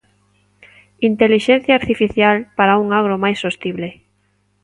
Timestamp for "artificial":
1.81-2.35